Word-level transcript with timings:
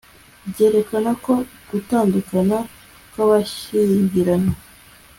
ryerekana 0.49 1.11
ko 1.23 1.33
gutandukana 1.71 2.57
kw'abashyingiranywe 3.11 4.55